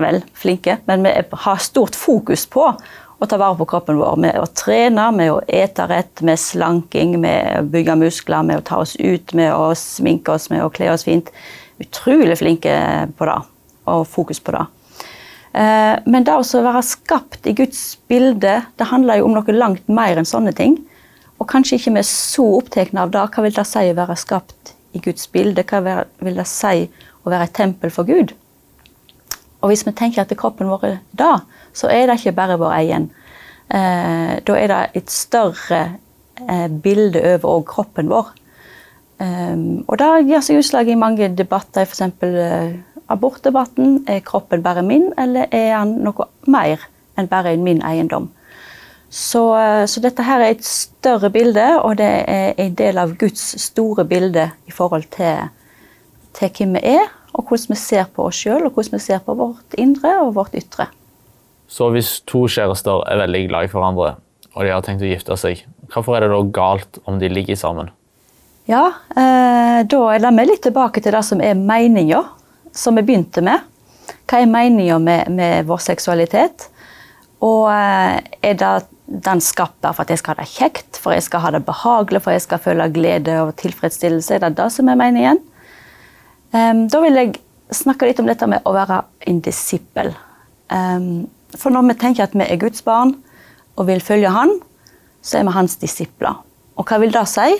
vel, 0.00 0.22
flinke, 0.34 0.78
men 0.88 1.04
vi 1.04 1.12
har 1.44 1.60
stort 1.62 1.96
fokus 1.96 2.46
på 2.50 2.64
å 3.24 3.30
ta 3.30 3.38
vare 3.40 3.56
på 3.58 3.66
kroppen 3.68 3.98
vår 3.98 4.20
med 4.20 4.38
å 4.40 4.46
trene, 4.56 5.08
med 5.16 5.32
å 5.32 5.40
ete 5.48 5.86
rett, 5.90 6.22
med 6.26 6.40
slanking, 6.40 7.16
med 7.22 7.60
å 7.60 7.66
bygge 7.72 7.96
muskler, 8.00 8.44
med 8.46 8.60
å 8.60 8.66
ta 8.68 8.80
oss 8.84 8.94
ut, 9.00 9.34
med 9.36 9.52
å 9.54 9.72
sminke 9.78 10.36
oss, 10.36 10.50
med 10.52 10.64
å 10.64 10.70
kle 10.72 10.92
oss 10.92 11.06
fint. 11.08 11.30
Utrolig 11.82 12.38
flinke 12.38 12.74
på 13.18 13.28
det, 13.28 13.38
og 13.90 14.06
fokus 14.10 14.40
på 14.44 14.54
det. 14.54 14.64
Eh, 15.54 15.96
men 16.10 16.26
det 16.26 16.34
å 16.34 16.62
være 16.66 16.82
skapt 16.86 17.46
i 17.46 17.54
Guds 17.56 17.82
bilde, 18.10 18.56
det 18.74 18.90
handler 18.90 19.20
jo 19.20 19.28
om 19.28 19.36
noe 19.36 19.56
langt 19.56 19.86
mer 19.88 20.18
enn 20.18 20.28
sånne 20.28 20.54
ting. 20.56 20.78
Og 21.38 21.48
kanskje 21.50 21.78
ikke 21.78 21.96
vi 21.96 22.02
er 22.02 22.08
så 22.08 22.46
opptatt 22.58 22.94
av 22.98 23.12
det. 23.14 23.26
Hva 23.34 23.44
vil 23.44 23.54
det 23.54 23.66
si 23.68 23.84
å 23.90 23.98
være 23.98 24.18
skapt 24.18 24.74
i 24.94 25.02
Guds 25.02 25.28
bilde? 25.30 25.66
Hva 25.66 25.82
vil 26.24 26.40
det 26.40 26.48
si 26.50 26.88
å 27.24 27.30
være 27.30 27.48
et 27.48 27.56
tempel 27.56 27.92
for 27.94 28.08
Gud? 28.08 28.34
Og 29.62 29.70
hvis 29.72 29.86
vi 29.86 29.94
tenker 29.96 30.22
at 30.22 30.32
kroppen 30.36 30.68
vår 30.68 30.88
er 30.90 30.98
det, 31.16 31.34
så 31.74 31.90
er 31.90 32.06
det 32.06 32.20
ikke 32.20 32.36
bare 32.38 32.58
vår 32.60 32.78
egen. 32.78 33.10
Eh, 33.68 34.32
da 34.46 34.56
er 34.58 34.70
det 34.70 34.80
et 35.00 35.10
større 35.10 35.82
eh, 36.40 36.68
bilde 36.68 37.22
over 37.34 37.58
òg 37.58 37.68
kroppen 37.72 38.10
vår. 38.12 38.32
Um, 39.14 39.84
og 39.86 39.98
det 40.00 40.08
gir 40.26 40.42
seg 40.42 40.58
utslag 40.58 40.88
i 40.90 40.98
mange 40.98 41.28
debatter, 41.38 41.86
f.eks. 41.86 42.02
Eh, 42.26 42.72
abortdebatten. 43.14 44.00
Er 44.10 44.24
kroppen 44.26 44.62
bare 44.62 44.82
min, 44.82 45.12
eller 45.18 45.46
er 45.54 45.76
han 45.78 46.00
noe 46.02 46.26
mer 46.50 46.82
enn 47.18 47.30
bare 47.30 47.54
min 47.62 47.82
eiendom? 47.86 48.30
Så, 49.14 49.44
uh, 49.54 49.84
så, 49.86 50.02
dette 50.02 50.26
her 50.26 50.42
er 50.42 50.56
et 50.56 50.66
større 50.66 51.30
bilde, 51.30 51.66
og 51.82 51.98
det 52.00 52.10
er 52.26 52.58
en 52.58 52.74
del 52.74 52.98
av 52.98 53.14
Guds 53.20 53.54
store 53.62 54.04
bilde 54.10 54.48
i 54.66 54.74
forhold 54.74 55.06
til, 55.14 55.46
til 56.34 56.50
hvem 56.58 56.74
vi 56.80 56.82
er, 56.96 57.06
og 57.34 57.46
hvordan 57.46 57.74
vi 57.74 57.78
ser 57.78 58.10
på 58.10 58.26
oss 58.26 58.42
sjøl, 58.42 58.66
og 58.66 58.74
hvordan 58.74 58.98
vi 58.98 59.04
ser 59.06 59.22
på 59.22 59.38
vårt 59.38 59.78
indre 59.78 60.18
og 60.24 60.34
vårt 60.34 60.58
ytre. 60.58 60.90
Så 61.74 61.88
hvis 61.90 62.20
to 62.28 62.44
kjærester 62.46 63.02
er 63.10 63.18
veldig 63.24 63.42
glad 63.50 63.66
i 63.66 63.72
hverandre, 63.72 64.14
og 64.54 64.62
de 64.62 64.70
har 64.70 64.82
tenkt 64.86 65.02
å 65.02 65.10
gifte 65.10 65.34
seg, 65.40 65.64
hvorfor 65.90 66.14
er 66.14 66.24
det 66.24 66.30
da 66.30 66.42
galt 66.54 67.00
om 67.10 67.18
de 67.18 67.30
ligger 67.32 67.58
sammen? 67.58 67.90
Ja, 68.70 68.84
eh, 69.10 69.80
da 69.82 70.02
er 70.14 70.22
vi 70.22 70.44
litt 70.46 70.62
tilbake 70.64 71.02
til 71.02 71.16
det 71.16 71.24
som 71.26 71.42
er 71.42 71.58
meninga, 71.58 72.22
som 72.72 72.94
vi 72.94 73.02
begynte 73.02 73.42
med. 73.44 73.66
Hva 74.30 74.40
er 74.40 74.48
meninga 74.50 75.00
med, 75.02 75.34
med, 75.34 75.66
vår 75.66 75.82
seksualitet? 75.82 76.68
Og 77.44 77.66
eh, 77.72 78.22
er 78.22 78.56
det 78.62 78.72
den 79.26 79.42
skapt 79.42 79.82
for 79.82 80.06
at 80.06 80.14
jeg 80.14 80.22
skal 80.22 80.36
ha 80.36 80.44
det 80.44 80.54
kjekt, 80.54 81.02
for 81.02 81.12
jeg 81.12 81.26
skal 81.26 81.42
ha 81.42 81.54
det 81.56 81.64
behagelig, 81.66 82.22
for 82.24 82.36
jeg 82.36 82.46
skal 82.46 82.62
føle 82.62 82.90
glede 82.94 83.40
og 83.42 83.56
tilfredsstillelse? 83.60 84.38
Er 84.38 84.46
det 84.46 84.54
det 84.62 84.70
som 84.72 84.88
er 84.88 85.00
meningen? 85.02 85.42
Eh, 86.54 86.72
da 86.86 87.02
vil 87.02 87.18
jeg 87.18 87.34
snakke 87.74 88.06
litt 88.06 88.22
om 88.22 88.30
dette 88.30 88.46
med 88.46 88.62
å 88.62 88.78
være 88.78 89.02
en 89.26 89.42
disippel. 89.42 90.14
Um, 90.70 91.26
for 91.58 91.74
når 91.74 91.88
vi 91.88 91.98
tenker 92.00 92.26
at 92.26 92.34
vi 92.36 92.46
er 92.46 92.60
Guds 92.60 92.82
barn 92.86 93.14
og 93.76 93.88
vil 93.88 94.02
følge 94.02 94.30
Han, 94.30 94.58
så 95.24 95.38
er 95.38 95.46
vi 95.48 95.54
hans 95.56 95.76
disipler. 95.80 96.42
Og 96.76 96.88
hva 96.88 96.98
vil 97.00 97.14
det 97.14 97.24
si? 97.30 97.54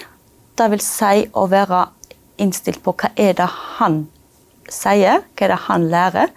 Det 0.58 0.66
vil 0.70 0.82
si 0.84 1.24
å 1.32 1.46
være 1.50 1.86
innstilt 2.42 2.82
på 2.84 2.94
hva 2.98 3.10
er 3.16 3.32
det 3.38 3.48
han 3.78 4.04
sier, 4.70 5.22
hva 5.34 5.46
er 5.46 5.54
det 5.54 5.62
han 5.68 5.88
lærer. 5.90 6.34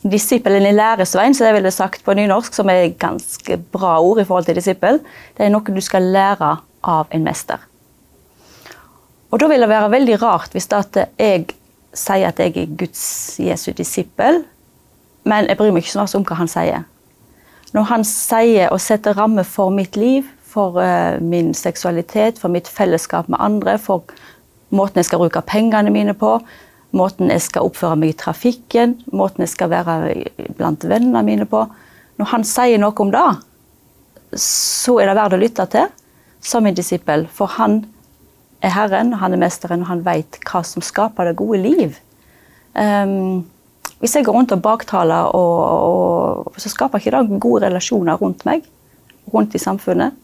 Disippelen 0.00 0.66
i 0.66 0.74
læresveien, 0.74 1.36
så 1.36 1.46
det 1.46 1.54
ville 1.58 1.72
sagt 1.74 2.04
på 2.04 2.14
nynorsk, 2.16 2.56
som 2.56 2.70
er 2.72 2.86
et 2.86 2.98
ganske 3.00 3.58
bra 3.72 3.98
ord 4.00 4.22
i 4.22 4.26
forhold 4.26 4.48
til 4.48 4.56
disippel, 4.56 5.00
det 5.36 5.46
er 5.46 5.52
noe 5.52 5.76
du 5.76 5.82
skal 5.84 6.08
lære 6.14 6.54
av 6.88 7.10
en 7.12 7.26
mester. 7.26 7.60
Og 9.30 9.38
da 9.38 9.46
vil 9.50 9.62
det 9.62 9.70
være 9.70 9.92
veldig 9.92 10.16
rart 10.22 10.56
hvis 10.56 10.66
jeg 10.72 11.44
sier 11.94 12.30
at 12.30 12.40
jeg 12.40 12.56
er 12.56 12.72
Guds 12.80 13.02
Jesu 13.42 13.70
disippel, 13.76 14.42
men 15.28 15.48
jeg 15.48 15.58
bryr 15.58 15.72
meg 15.74 15.84
ikke 15.84 15.92
så 15.92 16.04
mye 16.04 16.20
om 16.20 16.26
hva 16.28 16.38
han 16.40 16.50
sier. 16.50 16.86
Når 17.74 17.86
han 17.90 18.04
sier 18.06 18.72
og 18.74 18.80
setter 18.82 19.14
rammer 19.18 19.46
for 19.46 19.70
mitt 19.74 19.98
liv, 20.00 20.26
for 20.50 20.80
uh, 20.82 21.20
min 21.22 21.52
seksualitet, 21.54 22.40
for 22.42 22.50
mitt 22.50 22.68
fellesskap 22.68 23.28
med 23.30 23.38
andre, 23.38 23.76
for 23.78 24.02
måten 24.74 24.98
jeg 24.98 25.10
skal 25.10 25.22
bruke 25.22 25.42
pengene 25.46 25.92
mine 25.94 26.16
på, 26.18 26.38
måten 26.96 27.30
jeg 27.30 27.44
skal 27.44 27.68
oppføre 27.68 27.98
meg 28.00 28.14
i 28.14 28.18
trafikken, 28.18 28.96
måten 29.14 29.44
jeg 29.44 29.52
skal 29.52 29.70
være 29.70 30.24
blant 30.58 30.86
vennene 30.90 31.22
mine 31.26 31.46
på. 31.46 31.62
Når 32.18 32.32
han 32.32 32.44
sier 32.46 32.82
noe 32.82 32.96
om 32.98 33.12
det, 33.14 33.28
så 34.40 34.98
er 34.98 35.10
det 35.10 35.16
verdt 35.18 35.38
å 35.38 35.40
lytte 35.40 35.66
til 35.70 35.88
som 36.42 36.66
en 36.66 36.76
disippel. 36.76 37.28
For 37.30 37.50
han 37.60 37.84
er 38.64 38.74
Herren, 38.74 39.14
han 39.22 39.34
er 39.34 39.40
mesteren, 39.40 39.84
og 39.84 39.92
han 39.92 40.04
vet 40.06 40.40
hva 40.48 40.64
som 40.66 40.84
skaper 40.84 41.30
det 41.30 41.38
gode 41.38 41.62
liv. 41.62 41.98
Um, 42.74 43.46
hvis 44.00 44.16
jeg 44.16 44.24
går 44.24 44.32
rundt 44.32 44.52
og 44.52 44.62
baktaler, 44.64 45.30
og, 45.36 45.56
og, 46.48 46.58
så 46.58 46.72
skaper 46.72 46.98
ikke 46.98 47.12
det 47.12 47.40
gode 47.40 47.66
relasjoner 47.66 48.16
rundt 48.20 48.46
meg, 48.48 48.64
rundt 49.32 49.54
i 49.54 49.60
samfunnet 49.60 50.16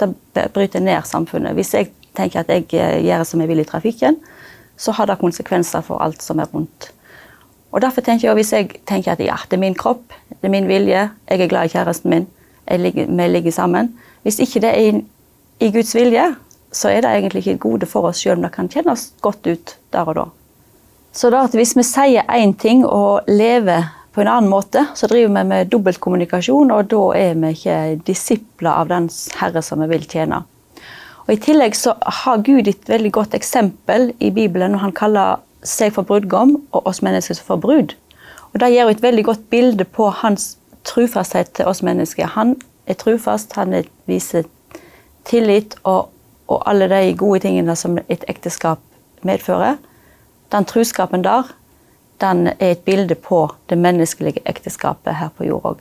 det 0.00 0.48
bryter 0.54 0.80
ned 0.80 1.06
samfunnet. 1.06 1.54
Hvis 1.54 1.74
jeg 1.74 1.90
tenker 2.16 2.42
at 2.42 2.50
jeg 2.50 2.66
eh, 2.72 3.00
gjør 3.04 3.24
som 3.26 3.40
jeg 3.40 3.50
vil 3.50 3.62
i 3.62 3.68
trafikken, 3.68 4.18
så 4.76 4.92
har 4.92 5.06
det 5.06 5.20
konsekvenser 5.20 5.84
for 5.86 6.02
alt 6.02 6.22
som 6.22 6.38
er 6.38 6.50
rundt. 6.54 6.90
Og 7.74 7.82
Derfor 7.82 8.02
tenker 8.06 8.28
jeg, 8.28 8.34
hvis 8.34 8.52
jeg 8.52 8.70
tenker 8.86 9.12
at 9.12 9.20
ja, 9.20 9.36
det 9.50 9.56
er 9.56 9.62
min 9.62 9.74
kropp, 9.74 10.12
det 10.30 10.46
er 10.46 10.54
min 10.54 10.68
vilje, 10.68 11.08
jeg 11.30 11.40
er 11.40 11.48
glad 11.50 11.66
i 11.66 11.74
kjæresten 11.74 12.10
min, 12.10 12.26
ligger, 12.70 13.06
vi 13.06 13.26
ligger 13.28 13.52
sammen 13.52 13.98
Hvis 14.22 14.38
ikke 14.38 14.60
det 14.60 14.68
er 14.70 14.80
i, 14.80 15.04
i 15.60 15.70
Guds 15.70 15.94
vilje, 15.94 16.34
så 16.72 16.88
er 16.88 17.00
det 17.00 17.10
egentlig 17.10 17.46
ikke 17.46 17.58
gode 17.58 17.86
for 17.86 18.08
oss, 18.08 18.22
selv 18.22 18.38
om 18.38 18.42
det 18.42 18.52
kan 18.52 18.68
kjennes 18.68 19.12
godt 19.20 19.46
ut 19.46 19.76
der 19.92 20.08
og 20.08 20.14
da. 20.14 20.24
Så 21.14 21.30
hvis 21.30 21.76
vi 21.78 21.84
sier 21.86 22.26
én 22.26 22.56
ting 22.58 22.82
og 22.84 23.28
lever 23.30 23.86
på 24.14 24.22
en 24.22 24.30
annen 24.30 24.50
måte 24.50 24.82
så 24.98 25.06
driver 25.10 25.30
vi 25.30 25.44
med 25.46 25.70
dobbeltkommunikasjon, 25.70 26.72
og 26.74 26.90
da 26.90 27.02
er 27.18 27.38
vi 27.38 27.52
ikke 27.54 27.76
disipler 28.06 28.72
av 28.72 28.90
den 28.90 29.06
Herre 29.38 29.62
som 29.62 29.82
vi 29.82 29.90
vil 29.92 30.08
tjene. 30.10 30.42
Og 31.24 31.36
I 31.36 31.40
tillegg 31.40 31.76
så 31.78 31.94
har 32.02 32.42
Gud 32.44 32.68
et 32.68 32.88
veldig 32.90 33.12
godt 33.14 33.34
eksempel 33.38 34.10
i 34.18 34.30
Bibelen 34.34 34.74
når 34.74 34.82
han 34.88 34.96
kaller 34.96 35.44
seg 35.64 35.94
for 35.94 36.04
brudgom 36.04 36.58
og 36.74 36.90
oss 36.90 37.00
mennesker 37.02 37.38
for 37.46 37.62
brud. 37.62 37.94
Og 38.52 38.60
Det 38.60 38.72
gir 38.74 38.90
et 38.90 39.02
veldig 39.02 39.24
godt 39.24 39.46
bilde 39.50 39.84
på 39.84 40.10
hans 40.10 40.56
trufasthet 40.84 41.54
til 41.54 41.70
oss 41.70 41.82
mennesker. 41.82 42.26
Han 42.26 42.56
er 42.86 42.98
trufast, 43.00 43.54
han 43.56 43.72
er, 43.72 43.86
viser 44.06 44.44
tillit 45.24 45.78
og, 45.84 46.10
og 46.46 46.62
alle 46.68 46.90
de 46.90 47.16
gode 47.16 47.40
tingene 47.46 47.76
som 47.76 47.98
et 48.08 48.24
ekteskap 48.28 48.82
medfører. 49.22 49.78
Den 50.52 50.66
truskapen 50.68 51.24
der 51.24 51.52
den 52.20 52.46
er 52.46 52.70
et 52.70 52.84
bilde 52.86 53.14
på 53.14 53.48
det 53.68 53.78
menneskelige 53.78 54.42
ekteskapet 54.46 55.16
her 55.18 55.32
på 55.36 55.48
jord 55.48 55.64
òg. 55.72 55.80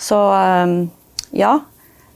Så 0.00 0.16
um, 0.16 0.90
ja, 1.36 1.58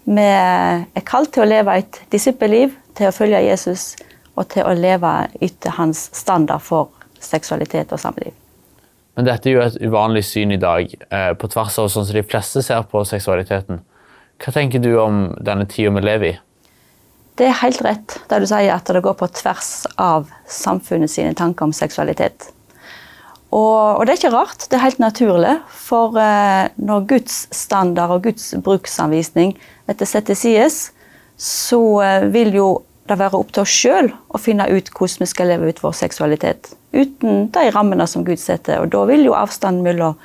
vi 0.04 0.24
er 0.24 1.04
kalt 1.06 1.32
til 1.34 1.44
å 1.44 1.48
leve 1.48 1.76
et 1.78 2.00
disippelliv, 2.12 2.74
til 2.94 3.08
å 3.10 3.14
følge 3.14 3.42
Jesus 3.44 3.94
og 4.34 4.48
til 4.52 4.66
å 4.66 4.74
leve 4.74 5.12
etter 5.42 5.76
hans 5.78 6.08
standard 6.14 6.62
for 6.62 6.90
seksualitet 7.22 7.92
og 7.94 8.02
samliv. 8.02 8.34
Men 9.14 9.28
dette 9.28 9.48
er 9.48 9.54
jo 9.54 9.62
et 9.62 9.78
uvanlig 9.82 10.24
syn 10.26 10.52
i 10.54 10.58
dag, 10.58 10.90
eh, 10.90 11.32
på 11.38 11.48
tvers 11.48 11.78
av 11.78 11.88
sånn 11.88 12.06
som 12.06 12.16
de 12.16 12.24
fleste 12.26 12.62
ser 12.66 12.82
på 12.90 13.04
seksualiteten. 13.06 13.80
Hva 14.42 14.52
tenker 14.52 14.82
du 14.82 14.96
om 14.98 15.28
denne 15.38 15.66
tida 15.70 15.94
vi 15.94 16.02
lever 16.02 16.32
i? 16.32 16.38
Det 17.34 17.48
er 17.48 17.56
helt 17.64 17.80
rett 17.82 18.18
det 18.30 18.42
du 18.42 18.46
sier 18.46 18.76
at 18.76 18.86
det 18.86 19.02
går 19.02 19.16
på 19.18 19.26
tvers 19.40 19.70
av 19.98 20.28
samfunnet 20.46 21.10
sine 21.10 21.34
tanker 21.34 21.66
om 21.66 21.74
seksualitet. 21.74 22.50
Og, 23.54 23.98
og, 23.98 24.02
det 24.06 24.14
er 24.14 24.18
ikke 24.18 24.34
rart, 24.34 24.66
det 24.70 24.78
er 24.78 24.82
helt 24.82 25.02
naturlig. 25.02 25.54
For 25.70 26.18
eh, 26.18 26.70
når 26.78 27.06
Guds 27.10 27.44
standard 27.54 28.16
og 28.16 28.26
Guds 28.26 28.50
bruksanvisning 28.66 29.54
dette 29.86 30.06
setter 30.10 30.38
sides, 30.38 30.88
så 31.38 31.80
eh, 32.02 32.26
vil 32.34 32.54
jo 32.54 32.68
det 33.04 33.18
være 33.20 33.36
opp 33.36 33.50
til 33.52 33.62
oss 33.62 33.74
sjøl 33.74 34.08
å 34.32 34.40
finne 34.40 34.66
ut 34.70 34.88
hvordan 34.94 35.22
vi 35.22 35.28
skal 35.28 35.50
leve 35.52 35.68
ut 35.70 35.82
vår 35.82 35.96
seksualitet. 35.98 36.70
Uten 36.94 37.48
de 37.52 37.64
rammene 37.74 38.06
som 38.10 38.24
Gud 38.26 38.40
setter. 38.40 38.80
Og 38.80 38.94
da 38.94 39.02
vil 39.10 39.26
jo 39.26 39.36
avstanden 39.36 39.84
mellom 39.84 40.16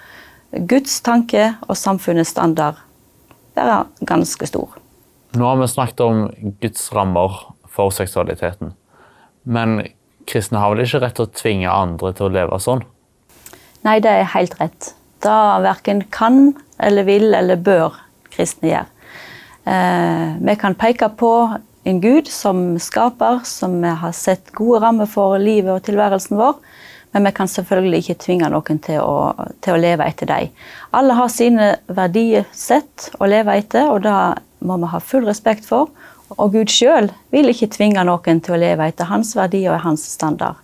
Guds 0.69 1.01
tanke 1.05 1.51
og 1.67 1.77
samfunnets 1.77 2.31
standard 2.33 2.79
være 3.57 3.83
ganske 4.07 4.47
stor. 4.49 4.77
Nå 5.37 5.45
har 5.45 5.57
vi 5.59 5.67
snakket 5.67 5.99
om 5.99 6.23
Guds 6.61 6.91
rammer 6.93 7.35
for 7.69 7.93
seksualiteten. 7.93 8.73
Men 9.43 9.81
kristne 10.29 10.61
har 10.61 10.73
vel 10.73 10.85
ikke 10.85 11.01
rett 11.03 11.17
til 11.19 11.27
å 11.27 11.33
tvinge 11.41 11.73
andre 11.73 12.13
til 12.17 12.29
å 12.29 12.33
leve 12.33 12.57
sånn? 12.61 12.81
Nei, 13.85 13.99
det 14.03 14.11
er 14.11 14.31
helt 14.33 14.57
rett. 14.59 14.93
Da 15.23 15.59
verken 15.63 16.03
kan 16.13 16.53
eller 16.79 17.05
vil 17.07 17.33
eller 17.35 17.59
bør 17.61 17.97
kristne 18.33 18.71
gjøre. 18.71 18.89
Eh, 19.69 20.37
vi 20.41 20.55
kan 20.59 20.77
peke 20.79 21.11
på 21.19 21.31
en 21.89 22.01
Gud 22.01 22.27
som 22.27 22.79
skaper, 22.81 23.41
som 23.45 23.79
vi 23.81 23.93
har 24.01 24.13
sett 24.15 24.51
gode 24.57 24.81
rammer 24.83 25.09
for 25.09 25.37
livet 25.41 25.75
og 25.75 25.85
tilværelsen 25.85 26.39
vår. 26.39 26.57
Men 27.13 27.25
vi 27.25 27.33
kan 27.37 27.49
selvfølgelig 27.49 28.03
ikke 28.03 28.21
tvinge 28.25 28.49
noen 28.53 28.81
til 28.85 29.01
å, 29.01 29.33
til 29.65 29.75
å 29.75 29.81
leve 29.81 30.05
etter 30.05 30.29
dem. 30.29 30.51
Alle 30.93 31.15
har 31.17 31.31
sine 31.33 31.71
verdier 31.87 32.45
sett 32.53 33.09
å 33.17 33.29
leve 33.29 33.55
etter, 33.57 33.89
og 33.89 34.03
det 34.05 34.17
må 34.59 34.77
vi 34.81 34.89
ha 34.91 34.99
full 35.03 35.27
respekt 35.27 35.67
for. 35.67 35.91
Og 36.37 36.53
Gud 36.53 36.69
sjøl 36.69 37.09
vil 37.33 37.49
ikke 37.49 37.71
tvinge 37.73 38.03
noen 38.05 38.41
til 38.45 38.55
å 38.55 38.61
leve 38.61 38.89
etter 38.89 39.09
hans 39.09 39.33
verdier 39.37 39.73
og 39.73 39.83
hans 39.85 40.03
standard. 40.13 40.59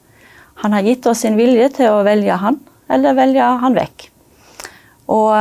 Han 0.64 0.76
har 0.76 0.86
gitt 0.86 1.08
oss 1.10 1.24
sin 1.26 1.40
vilje 1.40 1.72
til 1.80 1.92
å 1.92 2.04
velge 2.06 2.38
han, 2.40 2.60
eller 2.92 3.18
velge 3.18 3.48
han 3.64 3.76
vekk. 3.76 4.10
Og 5.12 5.34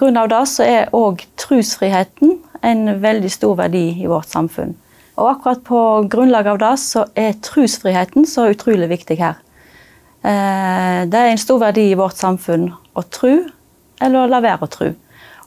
grunn 0.00 0.16
Pga. 0.18 0.26
det 0.28 0.42
så 0.50 0.64
er 0.66 0.90
òg 0.96 1.22
trosfriheten 1.40 2.38
en 2.62 3.00
veldig 3.02 3.30
stor 3.32 3.56
verdi 3.58 3.86
i 4.02 4.08
vårt 4.10 4.28
samfunn. 4.32 4.74
Og 5.20 5.28
akkurat 5.28 5.62
på 5.64 5.80
grunnlag 6.10 6.48
av 6.54 6.60
det 6.60 6.74
så 6.80 7.06
er 7.18 7.36
trosfriheten 7.44 8.26
så 8.28 8.48
utrolig 8.52 8.88
viktig 8.92 9.18
her. 9.20 9.40
Eh, 10.22 11.02
det 11.10 11.18
er 11.18 11.32
en 11.32 11.40
stor 11.40 11.60
verdi 11.60 11.90
i 11.90 11.98
vårt 11.98 12.16
samfunn 12.16 12.70
å 12.70 13.02
tro 13.10 13.34
eller 14.02 14.22
å 14.22 14.30
la 14.30 14.40
være 14.42 14.66
å 14.66 14.70
tro. 14.70 14.90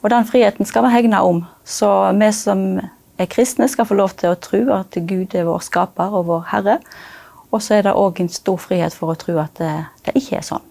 Og 0.03 0.11
den 0.11 0.27
friheten 0.27 0.67
skal 0.67 0.85
vi 0.85 0.93
hegne 0.93 1.21
om. 1.23 1.43
Så 1.63 1.89
vi 2.19 2.29
som 2.35 2.65
er 3.17 3.31
kristne, 3.31 3.67
skal 3.71 3.87
få 3.87 3.97
lov 3.97 4.15
til 4.19 4.33
å 4.33 4.39
tro 4.39 4.61
at 4.75 4.97
Gud 5.07 5.35
er 5.35 5.47
vår 5.47 5.63
skaper 5.65 6.15
og 6.19 6.27
vår 6.29 6.47
Herre. 6.51 6.79
Og 7.53 7.61
så 7.63 7.77
er 7.77 7.87
det 7.87 7.95
òg 7.95 8.19
en 8.19 8.31
stor 8.31 8.59
frihet 8.59 8.95
for 8.95 9.13
å 9.13 9.19
tro 9.19 9.37
at 9.39 9.55
det, 9.61 9.73
det 10.05 10.15
ikke 10.19 10.41
er 10.41 10.47
sånn. 10.47 10.65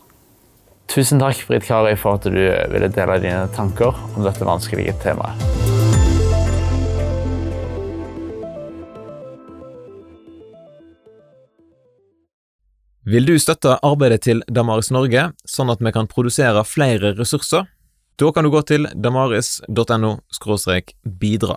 Tusen 0.93 1.23
takk, 1.23 1.41
Britt 1.49 1.65
Kari, 1.65 1.95
for 1.97 2.21
at 2.21 2.29
du 2.29 2.37
ville 2.37 2.91
dele 2.93 3.17
dine 3.23 3.47
tanker 3.57 3.97
om 4.15 4.27
dette 4.27 4.45
vanskelige 4.45 4.93
temaet. 5.03 5.41
Vil 13.05 13.27
du 13.29 13.35
støtte 13.37 13.75
arbeidet 13.85 14.23
til 14.25 14.39
Damaris 14.49 14.89
Norge, 14.93 15.27
sånn 15.45 15.73
at 15.73 15.83
vi 15.85 15.91
kan 15.93 16.09
produsere 16.09 16.63
flere 16.65 17.13
ressurser? 17.19 17.67
Da 18.17 18.31
kan 18.33 18.47
du 18.47 18.51
gå 18.51 18.61
til 18.63 18.87
damaris.no 18.95 20.11
bidra. 21.03 21.57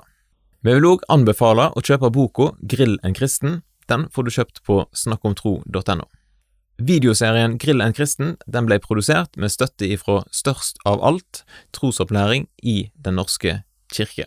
Vi 0.65 0.73
vil 0.73 0.87
òg 0.89 1.03
anbefale 1.13 1.67
å 1.77 1.83
kjøpe 1.85 2.09
boka 2.09 2.51
Grill 2.65 2.97
en 3.05 3.13
kristen. 3.13 3.61
Den 3.87 4.07
får 4.09 4.25
du 4.25 4.31
kjøpt 4.33 4.63
på 4.65 4.79
snakkomtro.no. 4.89 6.07
Videoserien 6.77 7.59
Grill 7.61 7.81
en 7.81 7.93
kristen 7.93 8.35
den 8.45 8.65
ble 8.65 8.79
produsert 8.81 9.37
med 9.37 9.53
støtte 9.53 9.85
ifra 9.85 10.23
Størst 10.33 10.81
av 10.85 11.01
alt, 11.05 11.43
trosopplæring 11.77 12.49
i 12.61 12.89
Den 12.95 13.21
norske 13.21 13.61
kirke. 13.93 14.25